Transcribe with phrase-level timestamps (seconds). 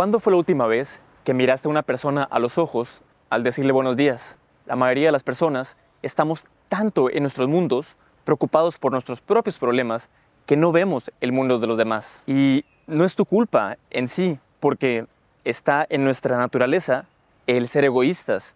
[0.00, 3.70] ¿Cuándo fue la última vez que miraste a una persona a los ojos al decirle
[3.70, 4.38] buenos días?
[4.64, 10.08] La mayoría de las personas estamos tanto en nuestros mundos preocupados por nuestros propios problemas
[10.46, 12.22] que no vemos el mundo de los demás.
[12.26, 15.04] Y no es tu culpa en sí, porque
[15.44, 17.04] está en nuestra naturaleza
[17.46, 18.54] el ser egoístas,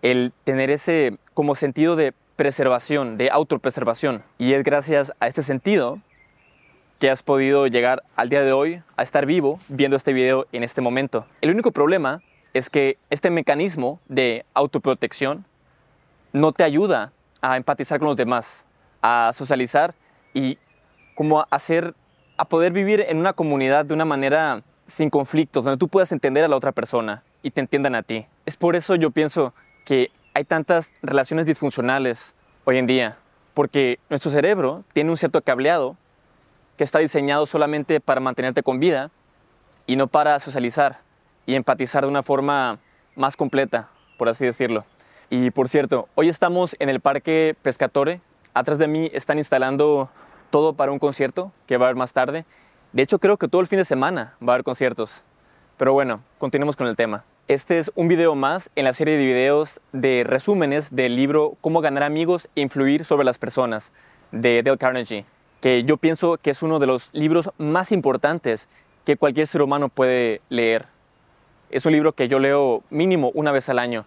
[0.00, 4.22] el tener ese como sentido de preservación, de autopreservación.
[4.38, 6.00] Y es gracias a este sentido
[6.98, 10.62] que has podido llegar al día de hoy a estar vivo viendo este video en
[10.62, 11.26] este momento.
[11.40, 12.22] El único problema
[12.54, 15.44] es que este mecanismo de autoprotección
[16.32, 18.64] no te ayuda a empatizar con los demás,
[19.02, 19.94] a socializar
[20.32, 20.58] y
[21.14, 21.94] como a hacer,
[22.38, 26.44] a poder vivir en una comunidad de una manera sin conflictos, donde tú puedas entender
[26.44, 28.26] a la otra persona y te entiendan a ti.
[28.46, 29.52] Es por eso yo pienso
[29.84, 33.18] que hay tantas relaciones disfuncionales hoy en día,
[33.54, 35.96] porque nuestro cerebro tiene un cierto cableado
[36.76, 39.10] que está diseñado solamente para mantenerte con vida
[39.86, 41.00] y no para socializar
[41.46, 42.78] y empatizar de una forma
[43.14, 44.84] más completa, por así decirlo.
[45.30, 48.20] Y por cierto, hoy estamos en el Parque Pescatore.
[48.54, 50.10] Atrás de mí están instalando
[50.50, 52.44] todo para un concierto que va a haber más tarde.
[52.92, 55.22] De hecho, creo que todo el fin de semana va a haber conciertos.
[55.76, 57.24] Pero bueno, continuemos con el tema.
[57.48, 61.80] Este es un video más en la serie de videos de resúmenes del libro Cómo
[61.80, 63.92] ganar amigos e influir sobre las personas
[64.32, 65.26] de Dale Carnegie,
[65.60, 68.68] que yo pienso que es uno de los libros más importantes
[69.04, 70.86] que cualquier ser humano puede leer.
[71.70, 74.06] Es un libro que yo leo mínimo una vez al año,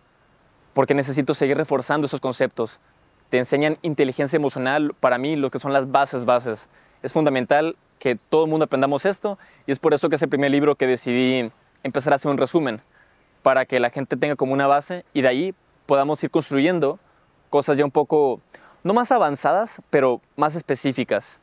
[0.74, 2.80] porque necesito seguir reforzando esos conceptos.
[3.30, 6.70] Te enseñan inteligencia emocional, para mí lo que son las bases, bases.
[7.04, 10.30] Es fundamental que todo el mundo aprendamos esto y es por eso que es el
[10.30, 11.52] primer libro que decidí
[11.84, 12.82] empezar a hacer un resumen
[13.44, 17.00] para que la gente tenga como una base y de ahí podamos ir construyendo
[17.50, 18.42] cosas ya un poco,
[18.84, 21.40] no más avanzadas, pero más específicas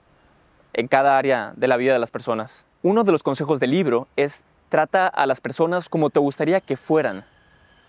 [0.73, 2.67] en cada área de la vida de las personas.
[2.83, 6.77] Uno de los consejos del libro es trata a las personas como te gustaría que
[6.77, 7.25] fueran,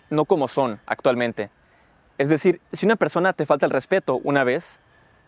[0.09, 1.49] no como son actualmente.
[2.17, 4.79] Es decir, si una persona te falta el respeto una vez,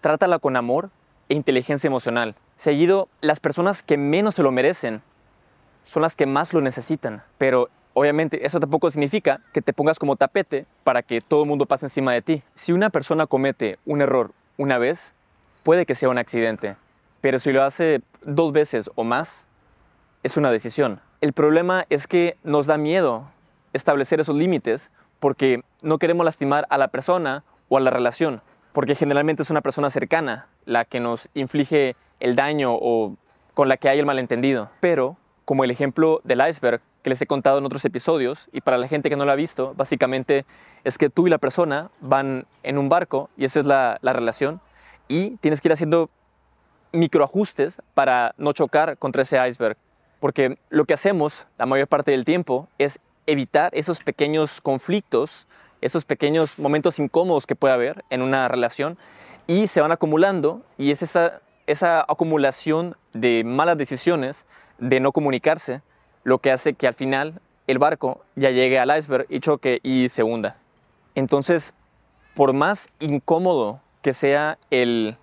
[0.02, 0.90] trátala con amor
[1.28, 2.36] e inteligencia emocional.
[2.56, 5.01] Seguido, las personas que menos se lo merecen
[5.84, 7.24] son las que más lo necesitan.
[7.38, 11.66] Pero Obviamente, eso tampoco significa que te pongas como tapete para que todo el mundo
[11.66, 12.44] pase encima de ti.
[12.55, 15.13] Si una persona comete un error una vez,
[15.63, 16.75] puede que sea un accidente,
[17.22, 19.45] pero si lo hace dos veces o más,
[20.23, 21.01] es una decisión.
[21.22, 23.29] El problema es que nos da miedo
[23.73, 28.95] establecer esos límites porque no queremos lastimar a la persona o a la relación, porque
[28.95, 33.16] generalmente es una persona cercana la que nos inflige el daño o
[33.53, 34.69] con la que hay el malentendido.
[34.79, 38.78] Pero, como el ejemplo del iceberg, que les he contado en otros episodios y para
[38.78, 40.46] la gente que no lo ha visto, básicamente
[40.84, 44.14] es que tú y la persona van en un barco y esa es la, la
[44.14, 44.62] relación
[45.08, 46.10] y tienes que ir haciendo
[46.92, 49.78] microajustes para no chocar contra ese iceberg.
[50.20, 55.48] Porque lo que hacemos la mayor parte del tiempo es evitar esos pequeños conflictos,
[55.81, 58.98] esos pequeños momentos incómodos que puede haber en una relación
[59.48, 64.46] y se van acumulando y es esa, esa acumulación de malas decisiones,
[64.78, 65.81] de no comunicarse,
[66.29, 70.09] lo que hace que al final el barco ya llegue al iceberg y choque y
[70.09, 70.57] se hunda.
[71.16, 71.73] Entonces,
[72.35, 75.18] por más incómodo que sea el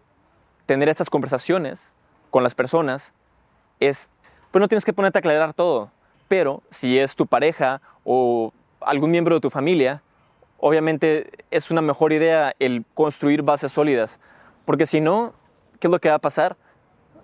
[0.66, 1.94] tener estas conversaciones
[2.30, 3.14] con las personas,
[3.78, 4.10] es,
[4.50, 5.92] pues no tienes que ponerte a aclarar todo,
[6.28, 10.02] pero si es tu pareja o algún miembro de tu familia,
[10.58, 14.18] obviamente es una mejor idea el construir bases sólidas,
[14.64, 15.34] porque si no,
[15.78, 16.56] ¿qué es lo que va a pasar?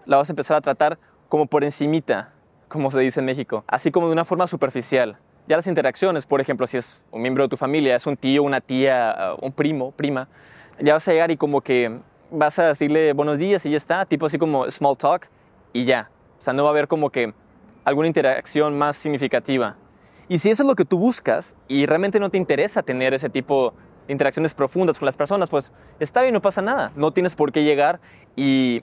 [0.06, 0.98] La vas a empezar a tratar
[1.28, 2.32] como por encimita,
[2.72, 5.19] como se dice en México, así como de una forma superficial.
[5.47, 8.43] Ya las interacciones, por ejemplo, si es un miembro de tu familia, es un tío,
[8.43, 10.28] una tía, uh, un primo, prima,
[10.81, 12.00] ya vas a llegar y como que
[12.31, 15.28] vas a decirle buenos días y ya está, tipo así como small talk
[15.75, 16.10] y ya.
[16.38, 17.34] O sea, no va a haber como que
[17.84, 19.77] alguna interacción más significativa.
[20.28, 23.28] Y si eso es lo que tú buscas y realmente no te interesa tener ese
[23.28, 23.75] tipo
[24.06, 26.91] de interacciones profundas con las personas, pues está bien, no pasa nada.
[26.97, 28.00] No tienes por qué llegar
[28.34, 28.83] y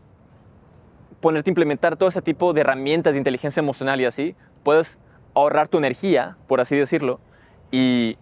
[1.21, 4.97] ponerte a implementar todo ese tipo de herramientas de inteligencia emocional y así, puedes
[5.35, 7.19] ahorrar tu energía, por así decirlo,
[7.71, 8.17] y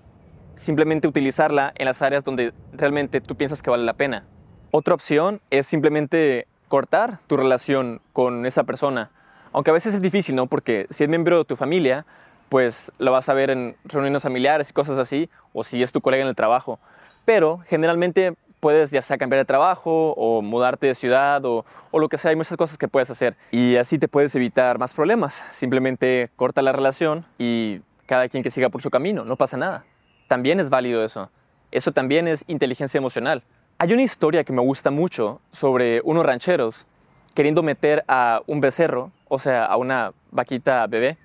[0.55, 4.25] simplemente utilizarla en las áreas donde realmente tú piensas que vale la pena.
[4.71, 9.11] Otra opción es simplemente cortar tu relación con esa persona,
[9.53, 10.47] aunque a veces es difícil, ¿no?
[10.47, 12.05] Porque si es miembro de tu familia,
[12.49, 16.01] pues lo vas a ver en reuniones familiares y cosas así, o si es tu
[16.01, 16.79] colega en el trabajo.
[17.25, 22.17] Pero generalmente puedes ya sea cambiar de trabajo o mudarte de ciudad o, lo que
[22.17, 25.41] sea, hay muchas cosas que puedes hacer y así te puedes evitar más problemas.
[25.51, 29.85] Simplemente corta la relación y cada quien que siga por su camino, no pasa nada.
[30.27, 31.29] También es válido eso.
[31.71, 33.43] Eso también es inteligencia emocional.
[33.77, 36.87] Hay una historia que me gusta mucho sobre unos rancheros
[37.33, 41.17] queriendo meter a un becerro, o sea, a una vaquita bebé,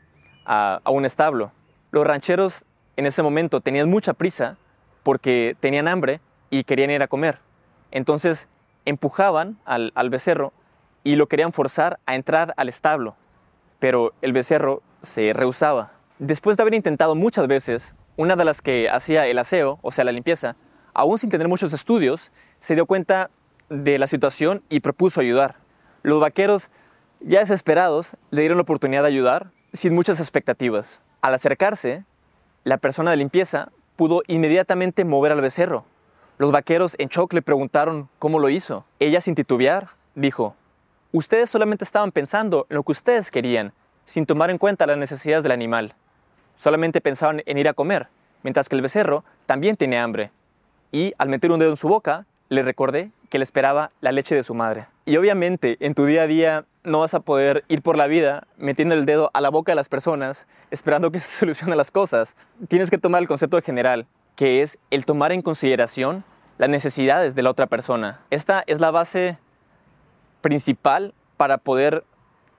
[0.45, 1.53] a un establo.
[1.91, 2.65] Los rancheros
[2.97, 4.59] en ese momento tenían mucha prisa
[5.03, 6.21] porque tenían hambre
[6.53, 7.39] y querían ir a comer.
[7.91, 8.49] Entonces
[8.85, 10.53] empujaban al, becerro
[11.03, 13.17] y lo querían forzar a entrar al establo,
[13.79, 15.93] pero el becerro se rehusaba.
[16.19, 20.05] Después de haber intentado muchas veces, una de las que hacía el aseo, o sea,
[20.05, 20.55] la limpieza,
[20.93, 23.31] aún sin tener muchos estudios, se dio cuenta
[23.71, 25.57] de la situación y propuso ayudar.
[26.03, 26.69] Los vaqueros,
[27.21, 31.01] ya desesperados, le dieron la oportunidad de ayudar sin muchas expectativas.
[31.23, 32.05] Al acercarse,
[32.65, 35.87] la persona de limpieza pudo inmediatamente mover al becerro.
[36.39, 38.85] Los vaqueros en shock le preguntaron cómo lo hizo.
[38.99, 40.57] Ella, sin titubear, dijo,
[41.13, 43.75] Ustedes solamente estaban pensando en lo que ustedes querían,
[44.07, 45.95] sin tomar en cuenta las necesidades del animal.
[46.57, 48.09] Solamente pensaban en ir a comer,
[48.43, 50.31] mientras que el becerro también tiene hambre.
[50.91, 54.35] Y al meter un dedo en su boca, le recordé que le esperaba la leche
[54.35, 54.87] de su madre.
[55.05, 58.47] Y obviamente en tu día a día no vas a poder ir por la vida
[58.57, 62.37] metiendo el dedo a la boca de las personas esperando que se solucionen las cosas.
[62.69, 64.07] Tienes que tomar el concepto general,
[64.37, 66.25] que es el tomar en consideración
[66.59, 68.21] las necesidades de la otra persona.
[68.31, 69.39] Esta es la base
[70.41, 72.05] principal para poder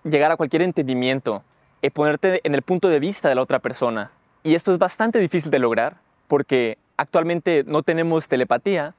[0.04, 1.44] llegar a cualquier entendimiento,
[1.84, 4.10] y ponerte en el punto de vista de la otra persona.
[4.42, 5.98] Y esto es bastante difícil de lograr
[6.28, 8.96] porque actualmente no tenemos telepatía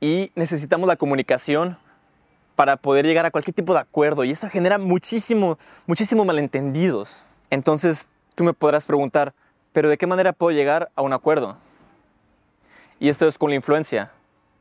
[0.00, 1.76] y necesitamos la comunicación
[2.54, 7.26] para poder llegar a cualquier tipo de acuerdo y esto genera muchísimo, muchísimo malentendidos.
[7.50, 9.34] Entonces tú me podrás preguntar,
[9.72, 11.56] pero ¿de qué manera puedo llegar a un acuerdo?
[13.00, 14.12] Y esto es con la influencia,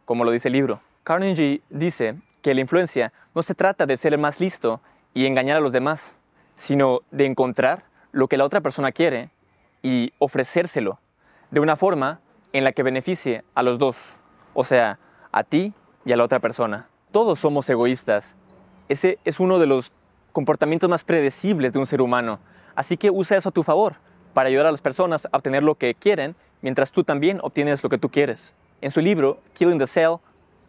[0.05, 0.79] como lo dice el libro.
[1.03, 4.79] Carnegie dice que la influencia no se trata de ser el más listo
[5.13, 6.13] y engañar a los demás,
[6.55, 7.83] sino de encontrar
[8.13, 9.29] lo que la otra persona quiere
[9.83, 10.99] y ofrecérselo
[11.51, 12.21] de una forma
[12.53, 13.97] en la que beneficie a los dos,
[14.53, 14.99] o sea,
[15.33, 15.73] a ti
[16.05, 16.87] y a la otra persona.
[17.11, 18.37] Todos somos egoístas.
[18.87, 19.91] Ese es uno de los
[20.31, 22.39] comportamientos más predecibles de un ser humano.
[22.73, 23.97] Así que usa eso a tu favor
[24.33, 27.89] para ayudar a las personas a obtener lo que quieren, mientras tú también obtienes lo
[27.89, 28.53] que tú quieres.
[28.81, 30.17] En su libro, Killing the Cell,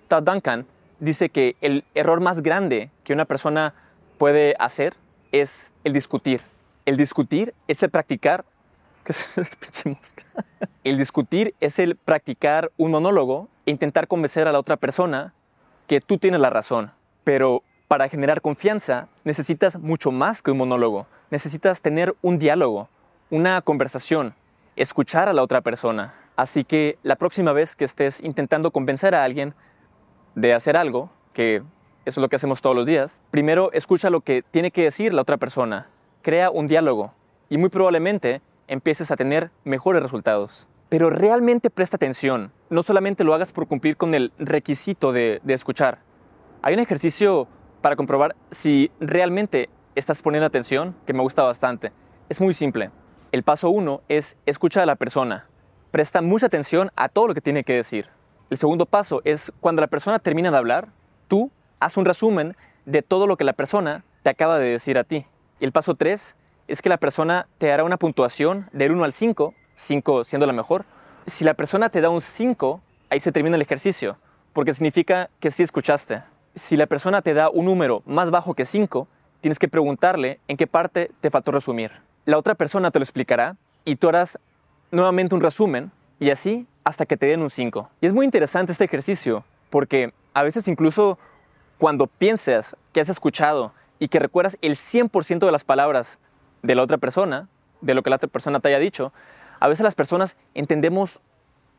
[0.08, 0.66] Todd Duncan
[0.98, 3.74] dice que el error más grande que una persona
[4.18, 4.94] puede hacer
[5.32, 6.42] es el discutir.
[6.86, 8.44] El discutir es el practicar.
[9.04, 9.38] ¿Qué es
[10.84, 15.32] el discutir es el practicar un monólogo e intentar convencer a la otra persona
[15.86, 16.92] que tú tienes la razón.
[17.24, 21.06] Pero para generar confianza necesitas mucho más que un monólogo.
[21.30, 22.88] Necesitas tener un diálogo,
[23.30, 24.34] una conversación,
[24.80, 26.14] escuchar a la otra persona.
[26.36, 29.54] Así que la próxima vez que estés intentando convencer a alguien
[30.34, 31.56] de hacer algo, que
[32.06, 35.12] eso es lo que hacemos todos los días, primero escucha lo que tiene que decir
[35.12, 35.88] la otra persona,
[36.22, 37.12] crea un diálogo
[37.50, 40.66] y muy probablemente empieces a tener mejores resultados.
[40.88, 45.54] Pero realmente presta atención, no solamente lo hagas por cumplir con el requisito de, de
[45.54, 45.98] escuchar.
[46.62, 47.48] Hay un ejercicio
[47.82, 51.92] para comprobar si realmente estás poniendo atención que me gusta bastante.
[52.30, 52.90] Es muy simple.
[53.32, 55.46] El paso uno es escucha a la persona.
[55.92, 58.08] Presta mucha atención a todo lo que tiene que decir.
[58.50, 60.88] El segundo paso es cuando la persona termina de hablar,
[61.28, 62.56] tú haz un resumen
[62.86, 65.26] de todo lo que la persona te acaba de decir a ti.
[65.60, 66.34] Y el paso 3
[66.66, 70.52] es que la persona te hará una puntuación del 1 al 5, 5 siendo la
[70.52, 70.84] mejor.
[71.26, 72.80] Si la persona te da un 5,
[73.10, 74.18] ahí se termina el ejercicio,
[74.52, 76.24] porque significa que sí escuchaste.
[76.56, 79.06] Si la persona te da un número más bajo que 5,
[79.40, 82.09] tienes que preguntarle en qué parte te faltó resumir.
[82.30, 84.38] La otra persona te lo explicará y tú harás
[84.92, 85.90] nuevamente un resumen
[86.20, 87.90] y así hasta que te den un 5.
[88.00, 91.18] Y es muy interesante este ejercicio porque a veces incluso
[91.76, 96.20] cuando piensas que has escuchado y que recuerdas el 100% de las palabras
[96.62, 97.48] de la otra persona,
[97.80, 99.12] de lo que la otra persona te haya dicho,
[99.58, 101.20] a veces las personas entendemos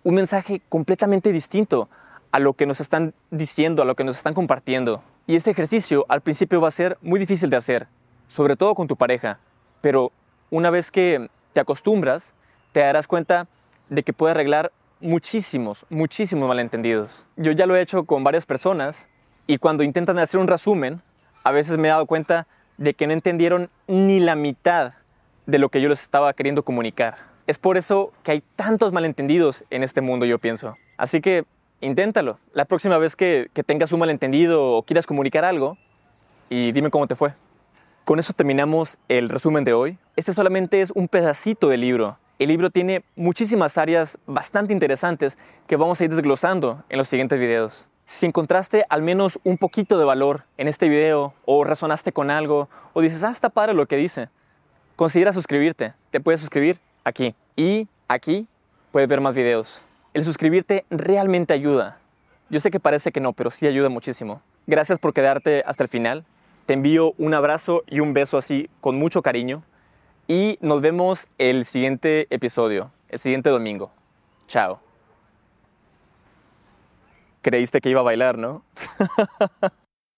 [0.04, 1.88] un mensaje completamente distinto
[2.34, 5.02] a lo que nos están diciendo, a lo que nos están compartiendo.
[5.28, 7.88] Y este ejercicio al principio va a ser muy difícil de hacer,
[8.28, 9.40] sobre todo con tu pareja,
[9.80, 10.12] pero
[10.52, 12.36] una vez que te acostumbras,
[12.72, 13.48] te darás cuenta
[13.90, 17.26] de que puede arreglar muchísimos, muchísimos malentendidos.
[17.36, 19.08] Yo ya lo he hecho con varias personas
[19.48, 21.02] y cuando intentan hacer un resumen,
[21.44, 22.46] a veces me he dado cuenta
[22.78, 24.94] de que no entendieron ni la mitad
[25.48, 27.18] de lo que yo les estaba queriendo comunicar.
[27.48, 30.78] Es por eso que hay tantos malentendidos en este mundo, yo pienso.
[30.98, 31.46] Así que
[31.82, 32.38] inténtalo.
[32.54, 35.78] La próxima vez que, que tengas un malentendido o quieras comunicar algo,
[36.50, 37.34] y dime cómo te fue.
[38.06, 39.98] Con eso terminamos el resumen de hoy.
[40.16, 42.18] Este solamente es un pedacito del libro.
[42.40, 47.40] El libro tiene muchísimas áreas bastante interesantes que vamos a ir desglosando en los siguientes
[47.40, 47.88] videos.
[48.08, 52.70] Si encontraste al menos un poquito de valor en este video o razonaste con algo
[52.94, 54.30] o dices, ah, está padre lo que dice,
[54.96, 55.94] considera suscribirte.
[56.10, 58.48] Te puedes suscribir aquí y aquí
[58.92, 59.84] puedes ver más videos.
[60.16, 62.00] El suscribirte realmente ayuda.
[62.50, 64.42] Yo sé que parece que no, pero sí ayuda muchísimo.
[64.66, 66.26] Gracias por quedarte hasta el final.
[66.66, 69.64] Te envío un abrazo y un beso así con mucho cariño.
[70.28, 73.92] y nos vemos el siguiente episodio, el siguiente domingo.
[74.48, 74.80] Chao.
[77.42, 78.64] Creíste que iba a bailar, ¿no?